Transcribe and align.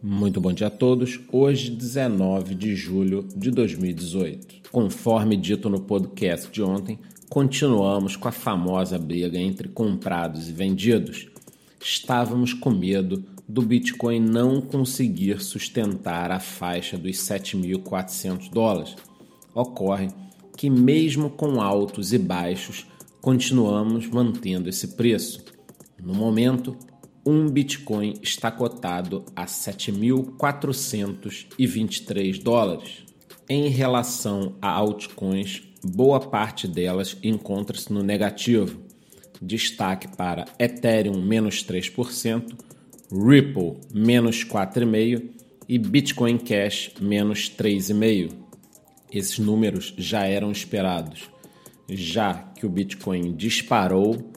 Muito 0.00 0.40
bom 0.40 0.52
dia 0.52 0.68
a 0.68 0.70
todos. 0.70 1.18
Hoje, 1.32 1.72
19 1.72 2.54
de 2.54 2.76
julho 2.76 3.26
de 3.34 3.50
2018. 3.50 4.70
Conforme 4.70 5.36
dito 5.36 5.68
no 5.68 5.80
podcast 5.80 6.48
de 6.52 6.62
ontem, 6.62 7.00
continuamos 7.28 8.14
com 8.14 8.28
a 8.28 8.32
famosa 8.32 8.96
briga 8.96 9.36
entre 9.36 9.66
comprados 9.66 10.48
e 10.48 10.52
vendidos. 10.52 11.26
Estávamos 11.80 12.52
com 12.52 12.70
medo 12.70 13.24
do 13.48 13.60
Bitcoin 13.60 14.20
não 14.20 14.60
conseguir 14.60 15.40
sustentar 15.40 16.30
a 16.30 16.38
faixa 16.38 16.96
dos 16.96 17.16
7.400 17.16 18.50
dólares. 18.52 18.94
Ocorre 19.52 20.10
que, 20.56 20.70
mesmo 20.70 21.28
com 21.28 21.60
altos 21.60 22.12
e 22.12 22.18
baixos, 22.18 22.86
continuamos 23.20 24.06
mantendo 24.06 24.68
esse 24.68 24.94
preço. 24.94 25.44
No 26.00 26.14
momento, 26.14 26.76
um 27.24 27.48
Bitcoin 27.48 28.14
está 28.22 28.50
cotado 28.50 29.24
a 29.34 29.44
7.423 29.44 32.42
dólares. 32.42 33.04
Em 33.48 33.68
relação 33.68 34.56
a 34.60 34.68
altcoins, 34.70 35.62
boa 35.82 36.20
parte 36.20 36.68
delas 36.68 37.16
encontra-se 37.22 37.90
no 37.92 38.02
negativo. 38.02 38.82
Destaque 39.40 40.08
para 40.16 40.46
Ethereum 40.58 41.22
menos 41.22 41.64
3%, 41.64 42.56
Ripple 43.10 43.76
menos 43.94 44.44
4,5% 44.44 45.30
e 45.68 45.78
Bitcoin 45.78 46.38
Cash 46.38 46.90
menos 47.00 47.48
3,5%. 47.50 48.32
Esses 49.10 49.38
números 49.38 49.94
já 49.96 50.26
eram 50.26 50.52
esperados, 50.52 51.30
já 51.88 52.34
que 52.34 52.66
o 52.66 52.68
Bitcoin 52.68 53.34
disparou 53.34 54.30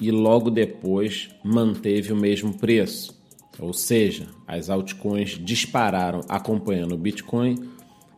e 0.00 0.10
logo 0.10 0.50
depois 0.50 1.30
manteve 1.42 2.12
o 2.12 2.16
mesmo 2.16 2.54
preço. 2.54 3.14
Ou 3.58 3.72
seja, 3.72 4.26
as 4.46 4.68
altcoins 4.68 5.38
dispararam 5.42 6.20
acompanhando 6.28 6.94
o 6.94 6.98
Bitcoin 6.98 7.56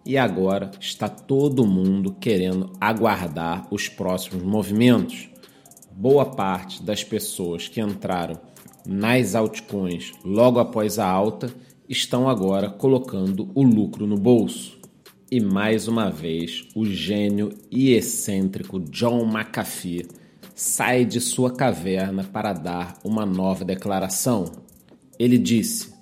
e 0.04 0.16
agora 0.16 0.70
está 0.80 1.08
todo 1.08 1.66
mundo 1.66 2.14
querendo 2.18 2.70
aguardar 2.80 3.66
os 3.70 3.88
próximos 3.88 4.42
movimentos. 4.42 5.28
Boa 5.92 6.24
parte 6.24 6.82
das 6.82 7.02
pessoas 7.02 7.68
que 7.68 7.80
entraram 7.80 8.40
nas 8.86 9.34
altcoins 9.34 10.12
logo 10.24 10.60
após 10.60 10.98
a 10.98 11.06
alta 11.06 11.52
estão 11.88 12.28
agora 12.28 12.70
colocando 12.70 13.50
o 13.54 13.62
lucro 13.62 14.06
no 14.06 14.16
bolso. 14.16 14.76
E 15.30 15.40
mais 15.40 15.88
uma 15.88 16.08
vez, 16.08 16.68
o 16.74 16.84
gênio 16.86 17.52
e 17.68 17.90
excêntrico 17.90 18.78
John 18.78 19.24
McAfee 19.26 20.06
sai 20.58 21.04
de 21.04 21.20
sua 21.20 21.50
caverna 21.50 22.24
para 22.24 22.54
dar 22.54 22.98
uma 23.04 23.26
nova 23.26 23.62
declaração. 23.62 24.46
Ele 25.18 25.36
disse: 25.36 25.92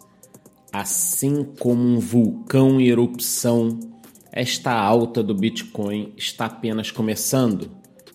Assim 0.73 1.45
como 1.59 1.83
um 1.83 1.99
vulcão 1.99 2.81
em 2.81 2.87
erupção, 2.87 3.81
esta 4.31 4.73
alta 4.73 5.25
do 5.25 5.35
Bitcoin 5.35 6.13
está 6.17 6.47
apenas 6.47 6.93
começando. 6.93 7.69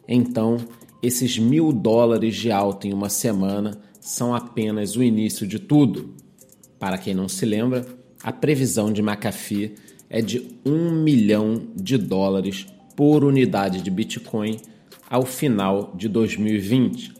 Então, 0.07 0.57
esses 1.03 1.37
mil 1.37 1.73
dólares 1.73 2.37
de 2.37 2.49
alta 2.49 2.87
em 2.87 2.93
uma 2.93 3.09
semana 3.09 3.77
são 3.99 4.33
apenas 4.33 4.95
o 4.95 5.03
início 5.03 5.45
de 5.45 5.59
tudo. 5.59 6.15
Para 6.79 6.97
quem 6.97 7.13
não 7.13 7.27
se 7.27 7.45
lembra, 7.45 7.85
a 8.23 8.31
previsão 8.31 8.93
de 8.93 9.01
McAfee 9.01 9.75
é 10.09 10.21
de 10.21 10.57
um 10.65 10.91
milhão 10.91 11.67
de 11.75 11.97
dólares 11.97 12.65
por 12.95 13.25
unidade 13.25 13.81
de 13.81 13.91
Bitcoin 13.91 14.57
ao 15.09 15.25
final 15.25 15.93
de 15.95 16.07
2020. 16.07 17.13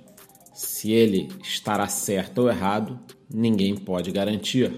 Se 0.54 0.92
ele 0.92 1.30
estará 1.42 1.88
certo 1.88 2.40
ou 2.40 2.50
errado, 2.50 3.00
ninguém 3.34 3.76
pode 3.76 4.12
garantir. 4.12 4.72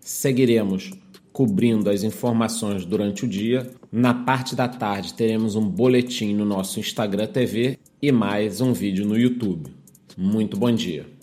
Seguiremos 0.00 0.90
cobrindo 1.32 1.90
as 1.90 2.02
informações 2.02 2.84
durante 2.84 3.24
o 3.24 3.28
dia. 3.28 3.70
Na 3.90 4.12
parte 4.12 4.54
da 4.54 4.68
tarde 4.68 5.14
teremos 5.14 5.54
um 5.54 5.68
boletim 5.68 6.34
no 6.34 6.44
nosso 6.44 6.80
Instagram 6.80 7.26
TV 7.26 7.78
e 8.00 8.12
mais 8.12 8.60
um 8.60 8.72
vídeo 8.72 9.06
no 9.06 9.18
YouTube. 9.18 9.70
Muito 10.16 10.56
bom 10.56 10.72
dia. 10.72 11.15